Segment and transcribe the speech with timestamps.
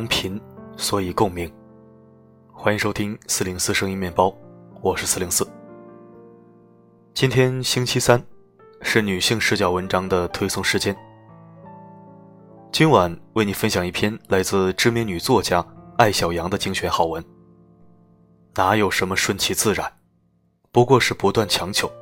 [0.00, 0.40] 同频，
[0.78, 1.52] 所以共鸣。
[2.50, 4.34] 欢迎收听四零四声音面包，
[4.80, 5.46] 我是四零四。
[7.12, 8.24] 今天星期三，
[8.80, 10.96] 是女性视角文章的推送时间。
[12.72, 15.62] 今晚为你分享一篇来自知名女作家
[15.98, 17.22] 艾小羊的精选好文。
[18.54, 19.92] 哪有什么顺其自然，
[20.72, 21.92] 不过是不断强求。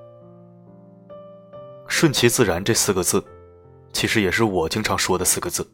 [1.89, 3.21] 顺其自然这四个字，
[3.93, 5.69] 其实也是我经常说的四个字。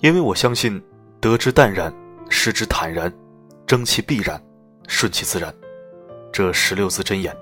[0.00, 0.80] 因为我相信，
[1.20, 1.92] 得之淡然，
[2.28, 3.12] 失之坦然，
[3.66, 4.40] 争其必然，
[4.86, 5.52] 顺其自然，
[6.32, 7.36] 这十六字真言。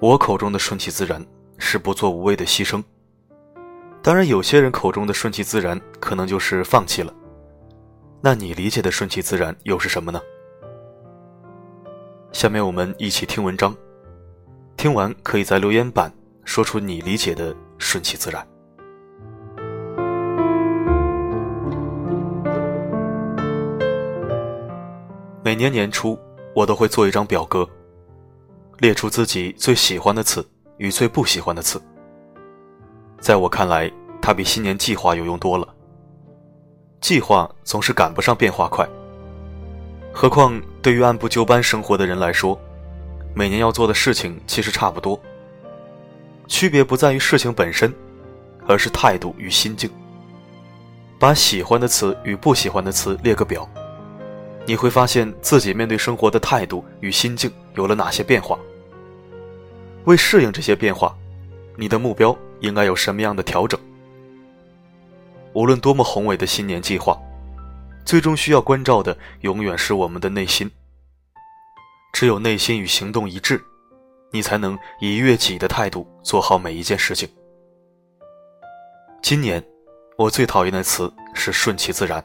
[0.00, 1.22] 我口中的顺其自然，
[1.58, 2.82] 是不做无谓的牺牲。
[4.02, 7.12] 当然，有些人口中的顺其自然，可能就是放弃了。
[8.22, 10.18] 那你理解的顺其自然又是什么呢？
[12.32, 13.76] 下面我们一起听文章，
[14.78, 16.10] 听完可以在留言板
[16.46, 18.46] 说出你理解的顺其自然。
[25.42, 26.18] 每年年初，
[26.54, 27.66] 我都会做一张表格，
[28.78, 30.46] 列出自己最喜欢的词
[30.76, 31.80] 与最不喜欢的词。
[33.18, 35.66] 在我看来，它比新年计划有用多了。
[37.00, 38.86] 计划总是赶不上变化快，
[40.12, 42.60] 何况对于按部就班生活的人来说，
[43.34, 45.18] 每年要做的事情其实差不多。
[46.48, 47.90] 区别不在于事情本身，
[48.66, 49.90] 而是态度与心境。
[51.18, 53.66] 把喜欢的词与不喜欢的词列个表，
[54.66, 58.58] 你会发现自己面对生活的态度与心境有了哪些变化。
[60.04, 61.14] 为适应这些变化，
[61.76, 63.78] 你的目标应该有什么样的调整？
[65.52, 67.20] 无论多么宏伟的新年计划，
[68.04, 70.70] 最终需要关照的永远是我们的内心。
[72.12, 73.60] 只有内心与行动一致，
[74.30, 77.28] 你才能以悦己的态度做好每一件事情。
[79.22, 79.62] 今年，
[80.16, 82.24] 我最讨厌的词是“顺其自然”，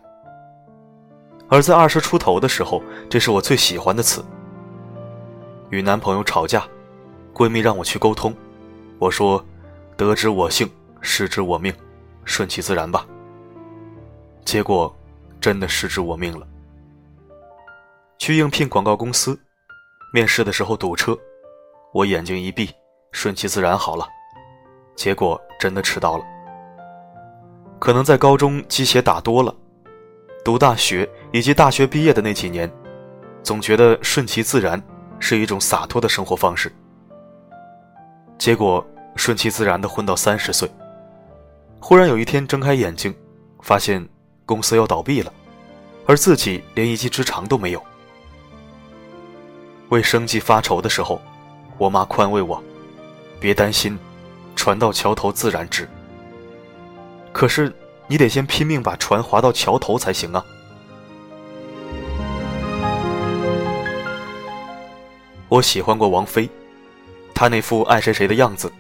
[1.50, 4.24] 而在二十出头的时候，这是我最喜欢的词。
[5.70, 6.64] 与男朋友吵架，
[7.34, 8.34] 闺蜜让我去沟通，
[9.00, 9.44] 我说
[9.98, 10.70] ：“得之我幸，
[11.02, 11.74] 失之我命，
[12.24, 13.06] 顺其自然吧。”
[14.46, 14.96] 结果，
[15.40, 16.48] 真的失之我命了。
[18.18, 19.40] 去应聘广告公司，
[20.14, 21.18] 面试的时候堵车，
[21.94, 22.70] 我眼睛一闭，
[23.12, 24.08] 顺其自然好了。
[24.96, 26.24] 结果真的迟到了。
[27.80, 29.54] 可能在高中鸡血打多了，
[30.46, 32.72] 读大学以及大学毕业的那几年，
[33.42, 34.82] 总觉得顺其自然
[35.20, 36.72] 是一种洒脱的生活方式。
[38.38, 38.86] 结果
[39.16, 40.70] 顺其自然的混到三十岁，
[41.80, 43.14] 忽然有一天睁开眼睛，
[43.62, 44.08] 发现。
[44.48, 45.34] 公司要倒闭了，
[46.06, 47.82] 而自己连一技之长都没有。
[49.90, 51.20] 为生计发愁的时候，
[51.80, 52.64] 我妈宽慰我
[53.42, 53.98] ：“别担心，
[54.56, 55.90] 船到桥头自然直。”
[57.34, 57.74] 可是
[58.08, 60.46] 你得先拼命把船划到桥头才行啊！
[65.50, 66.50] 我喜欢过王菲，
[67.34, 68.72] 她那副爱谁谁的样子，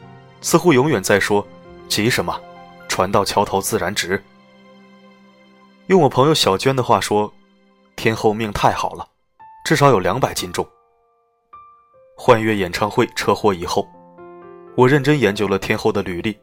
[0.42, 1.46] 似乎永远在说
[1.88, 2.40] ：“急什么？
[2.88, 4.22] 船到桥头自然直。”
[5.88, 7.32] 用我朋友小娟的话说
[7.96, 9.08] ：“天后命太好了，
[9.66, 10.68] 至少有两百斤重。”
[12.18, 13.88] 幻乐演唱会车祸以后，
[14.76, 16.38] 我认真研究了天后的履历，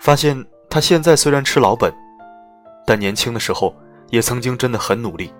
[0.00, 1.92] 发现他现在虽然吃老本，
[2.86, 3.76] 但年轻的时候
[4.08, 5.30] 也曾经真的很努力。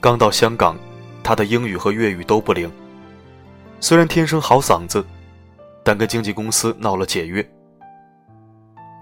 [0.00, 0.74] 刚到香港，
[1.22, 2.72] 他的英语和粤语都不灵，
[3.80, 5.04] 虽然天生好嗓子，
[5.82, 7.46] 但跟经纪公司闹了解约，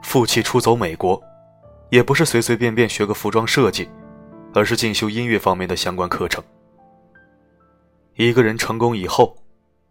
[0.02, 1.22] 负气出走美国。
[1.90, 3.88] 也不是随随便便学个服装设计，
[4.52, 6.42] 而是进修音乐方面的相关课程。
[8.16, 9.36] 一个人成功以后，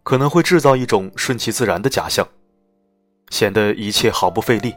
[0.02, 2.28] 可能会制造一种顺其自然的假象，
[3.32, 4.74] 显得一切毫不费力，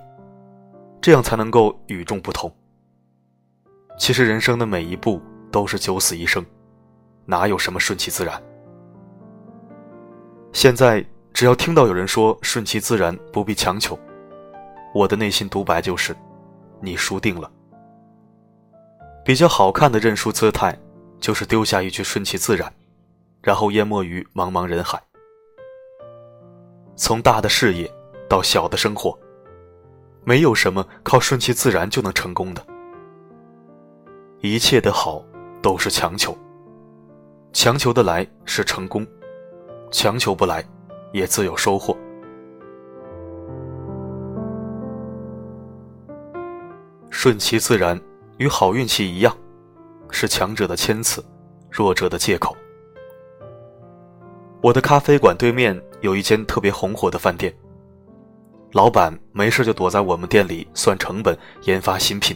[1.02, 2.50] 这样才能够与众不同。
[3.98, 5.22] 其实人生的每一步
[5.52, 6.44] 都是九死一生，
[7.26, 8.42] 哪有什么顺其自然？
[10.54, 14.00] 现在只要听到有人说顺其自然不必强求，
[14.94, 16.16] 我的内心独白就是。
[16.82, 17.52] 你输定了。
[19.26, 20.78] 比较好看的认输姿态，
[21.20, 22.72] 就是丢下一句“顺其自然”，
[23.42, 25.02] 然后淹没于茫茫人海。
[26.96, 27.90] 从大的事业
[28.36, 29.18] 到小的生活，
[30.26, 32.62] 没有什么靠顺其自然就能成功的。
[34.42, 35.24] 一切的好
[35.62, 36.38] 都是强求，
[37.54, 39.08] 强求的来是成功，
[39.90, 40.62] 强求不来
[41.14, 41.98] 也自有收获。
[47.10, 47.98] 顺其自然，
[48.36, 49.34] 与好运气一样，
[50.10, 51.24] 是强者的谦辞，
[51.72, 52.54] 弱者的借口。
[54.62, 57.56] 我的咖啡馆对面有一间特别红火的饭店，
[58.72, 62.36] 老板没事就躲在我们店里算成本、研发新品，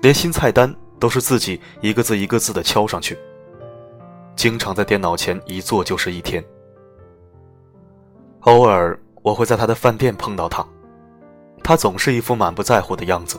[0.00, 3.18] 连新菜单都是自己一个字一个字的敲上去。
[4.36, 6.44] 经常在电脑前一坐就是一天。
[8.42, 10.64] 偶尔我会在他的饭店碰到他，
[11.64, 13.36] 他总是一副满不在乎的样子。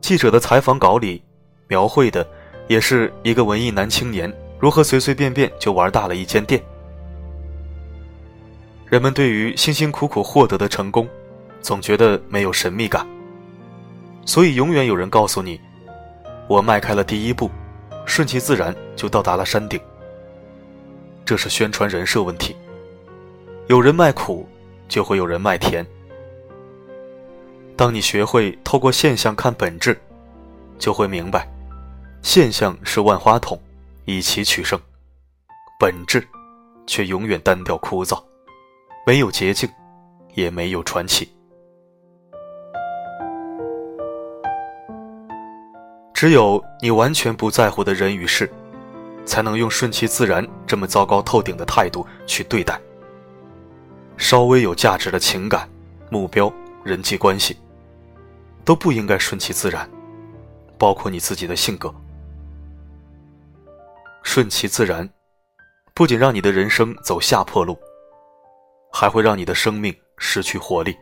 [0.00, 1.20] 记者的采访稿里
[1.66, 2.24] 描绘的
[2.68, 6.62] 也是一个文艺男青年如何随随便便就玩大了一间店。
[8.88, 11.08] 人们对于辛辛苦苦获得的成功，
[11.60, 13.04] 总觉得没有神秘感，
[14.24, 15.60] 所以永远有人告诉你
[16.46, 17.50] ：“我迈开了第一步，
[18.06, 19.80] 顺其自然就到达了山顶。”
[21.26, 22.54] 这是宣传人设问题。
[23.66, 24.48] 有人卖苦，
[24.88, 25.84] 就会有人卖甜。
[27.74, 30.00] 当你学会透过现象看本质，
[30.78, 31.48] 就会明白，
[32.22, 33.60] 现象是万花筒，
[34.04, 34.78] 以其取胜；
[35.76, 36.24] 本质，
[36.86, 38.22] 却永远单调枯燥。
[39.08, 39.70] 没有捷径，
[40.34, 41.32] 也没有传奇。
[46.12, 48.52] 只有你完全不在乎的人与事，
[49.24, 52.80] 才能用顺其自然这么糟糕透顶的态度去对待。
[54.16, 55.70] 稍微有价值的情感、
[56.10, 56.52] 目标、
[56.82, 57.56] 人际关系，
[58.64, 59.88] 都不应该顺其自然，
[60.76, 61.94] 包括你自己的性格。
[64.24, 65.08] 顺其自然，
[65.94, 67.78] 不仅让你的人生走下坡路。
[68.98, 70.96] 还会让你的生命失去活力。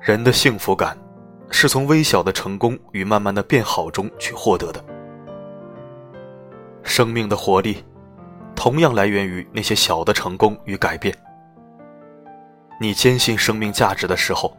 [0.00, 0.98] 人的幸福感，
[1.48, 4.84] 是从微小的成功与慢慢的变好中去获得的。
[6.82, 7.84] 生命的活力，
[8.56, 11.16] 同样来源于那些小的成功与改变。
[12.80, 14.56] 你坚信生命价值的时候，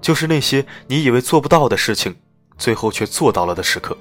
[0.00, 2.14] 就是那些你以为做不到的事情，
[2.56, 3.98] 最后却做到了的时刻。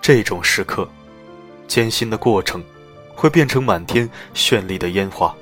[0.00, 0.88] 这种时刻，
[1.68, 2.64] 艰辛的过程。
[3.22, 5.32] 会变成满天绚丽的烟花。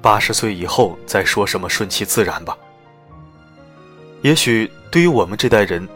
[0.00, 2.56] 八十岁以后再说什么顺其自然吧。
[4.22, 5.88] 也许对于我们这代人，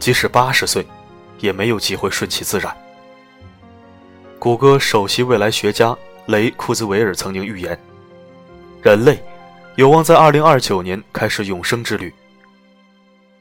[0.00, 0.84] 即使八十岁，
[1.38, 2.76] 也没有机会顺其自然。
[4.40, 5.96] 谷歌首席未来学家
[6.26, 7.78] 雷库兹韦尔曾经预言，
[8.82, 9.22] 人类
[9.76, 12.12] 有望在二零二九年开始永生之旅。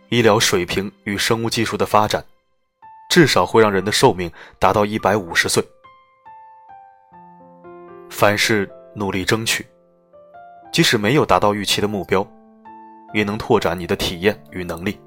[0.09, 2.23] 医疗水平与生物技术的发展。
[3.13, 5.63] 至少会让人的寿命达到一百五十岁。
[8.09, 9.63] 凡事努力争取，
[10.71, 12.27] 即使没有达到预期的目标，
[13.13, 14.99] 也能拓展你的体验与能力，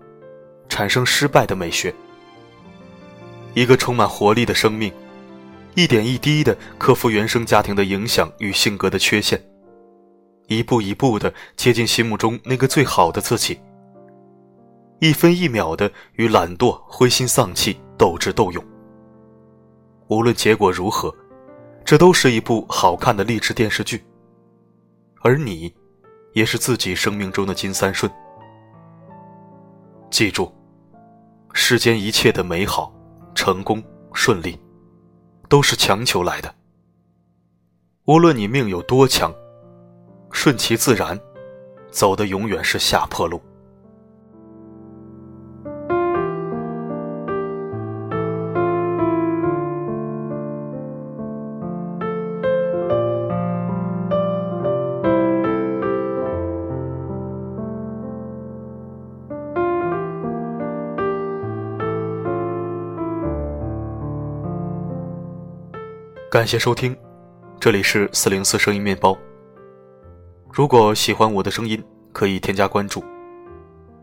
[0.69, 1.93] 产生失败的美学。
[3.55, 4.93] 一个充满活力的生命，
[5.75, 9.45] 一点一滴的克服原生家庭的影响与性格的缺陷，
[10.47, 13.59] 一步一步的接近心目中那个最好的自己。
[15.01, 17.81] 一分一秒的与懒惰、灰心丧气。
[17.99, 18.63] 斗智斗勇，
[20.09, 21.11] 无论结果如何，
[21.83, 24.05] 这都是一部好看的励志电视剧。
[25.23, 25.75] 而你，
[26.35, 28.13] 也是自己生命中的金三顺。
[30.11, 30.53] 记住，
[31.55, 32.93] 世间一切的美好、
[33.35, 33.83] 成功、
[34.13, 34.61] 顺利，
[35.49, 36.55] 都是强求来的。
[38.05, 39.35] 无论你命有多强，
[40.31, 41.19] 顺其自然，
[41.91, 43.41] 走的永远是下坡路。
[66.37, 66.95] 感谢收听，
[67.59, 69.17] 这里是四零四声音面包。
[70.53, 73.03] 如果喜欢我的声音，可以添加关注。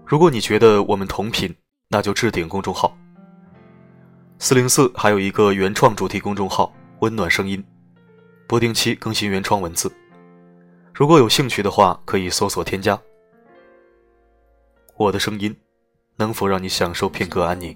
[0.03, 1.55] 如果你觉得我们同频，
[1.89, 2.97] 那就置顶公众号。
[4.39, 7.63] 四零四还有一个原创主题公众号“温暖声音”，
[8.49, 9.93] 不定期更新原创文字。
[10.91, 12.99] 如果有兴趣的话，可以搜索添加。
[14.97, 15.55] 我的声音，
[16.15, 17.75] 能否让你享受片刻安宁？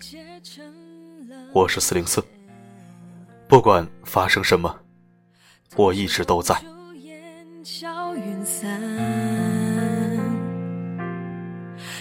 [1.53, 2.23] 我是四零四。
[3.47, 4.75] 不管发生什么，
[5.77, 6.53] 我一直都在。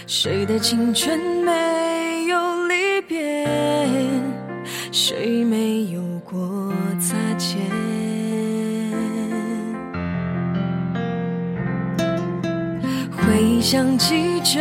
[0.05, 3.47] 谁的青春没有离别？
[4.91, 7.57] 谁没有过擦肩？
[13.11, 14.59] 回忆像记着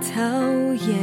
[0.00, 0.20] 讨
[0.88, 0.98] 厌，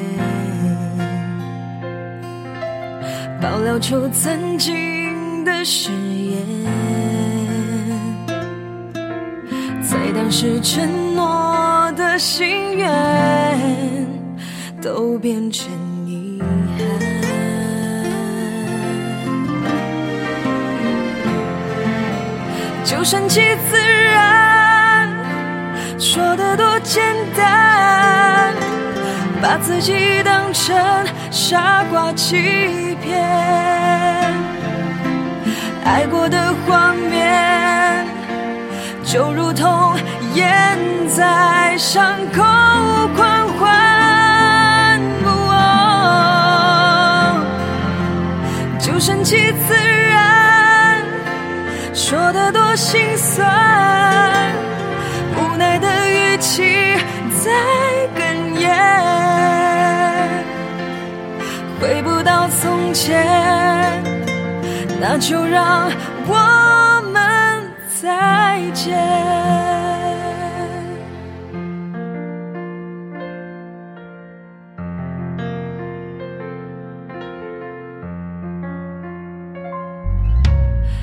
[3.41, 5.02] 爆料出曾经。
[5.43, 6.45] 的誓言，
[9.81, 12.89] 在当时承诺的心愿，
[14.81, 15.67] 都变成
[16.05, 16.47] 遗憾。
[22.83, 23.77] 就顺其自
[24.13, 25.09] 然，
[26.00, 27.01] 说的多简
[27.35, 28.53] 单，
[29.41, 30.75] 把自己当成
[31.31, 33.19] 傻瓜欺骗，
[35.85, 38.05] 爱过的画面
[39.03, 39.95] 就如同
[40.33, 40.77] 烟
[41.09, 42.41] 在伤口
[43.15, 44.99] 狂欢，
[48.79, 51.01] 就顺其自然，
[51.93, 53.47] 说的多心酸，
[55.37, 56.95] 无奈的语气
[57.43, 57.51] 在
[58.15, 58.21] 哽
[58.57, 58.69] 咽，
[61.79, 63.52] 回不到从前，
[65.05, 65.91] 那就让
[66.25, 67.62] 我们
[68.01, 68.98] 再见。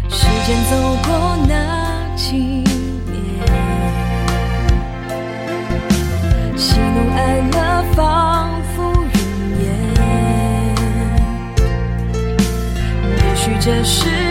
[0.09, 1.53] 时间走过那
[2.17, 3.21] 几年，
[6.57, 7.10] 喜怒
[13.61, 14.30] 这是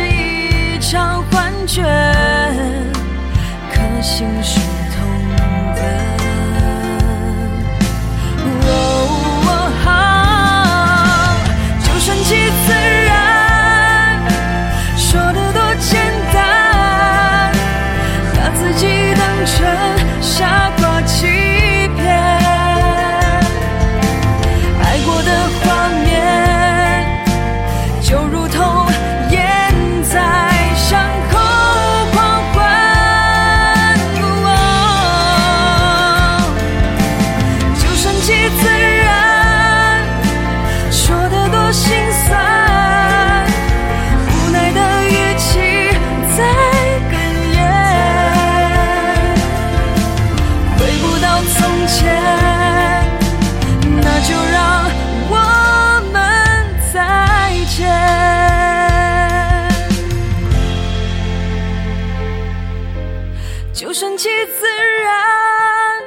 [63.79, 64.67] 就顺其自
[65.01, 66.01] 然，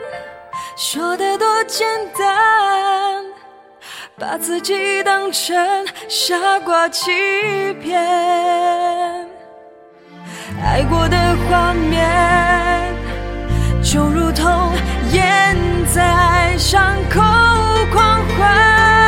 [0.77, 1.89] 说的多简
[2.19, 3.25] 单。
[4.19, 5.57] 把自己当成
[6.07, 7.11] 傻瓜欺
[7.83, 7.99] 骗，
[10.63, 11.17] 爱过的
[11.49, 12.95] 画面
[13.83, 14.75] 就如同
[15.13, 15.57] 烟
[15.95, 17.23] 在伤口
[17.91, 19.02] 狂欢，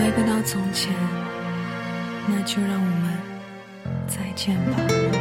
[0.00, 0.90] 回不到从前，
[2.26, 3.18] 那就让我们
[4.08, 5.19] 再见吧。